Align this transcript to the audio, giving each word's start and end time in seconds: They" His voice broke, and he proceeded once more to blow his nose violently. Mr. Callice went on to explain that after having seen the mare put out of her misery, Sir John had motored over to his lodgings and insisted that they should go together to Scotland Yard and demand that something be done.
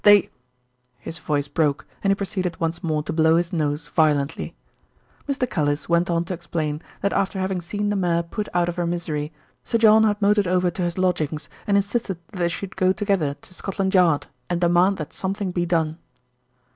They" 0.03 0.31
His 0.99 1.19
voice 1.19 1.47
broke, 1.47 1.85
and 2.03 2.09
he 2.09 2.15
proceeded 2.15 2.59
once 2.59 2.83
more 2.83 3.03
to 3.03 3.13
blow 3.13 3.35
his 3.35 3.53
nose 3.53 3.87
violently. 3.89 4.55
Mr. 5.29 5.47
Callice 5.47 5.87
went 5.87 6.09
on 6.09 6.25
to 6.25 6.33
explain 6.33 6.81
that 7.01 7.13
after 7.13 7.37
having 7.39 7.61
seen 7.61 7.89
the 7.89 7.95
mare 7.95 8.23
put 8.23 8.49
out 8.51 8.67
of 8.67 8.77
her 8.77 8.87
misery, 8.87 9.31
Sir 9.63 9.77
John 9.77 10.03
had 10.03 10.19
motored 10.19 10.47
over 10.47 10.71
to 10.71 10.81
his 10.81 10.97
lodgings 10.97 11.49
and 11.67 11.77
insisted 11.77 12.17
that 12.31 12.37
they 12.39 12.47
should 12.49 12.75
go 12.77 12.91
together 12.91 13.35
to 13.43 13.53
Scotland 13.53 13.93
Yard 13.93 14.25
and 14.49 14.59
demand 14.59 14.97
that 14.97 15.13
something 15.13 15.51
be 15.51 15.67
done. 15.67 15.99